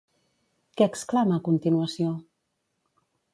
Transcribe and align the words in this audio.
Què 0.79 0.87
exclama 0.91 1.37
a 1.41 1.43
continuació? 1.49 2.15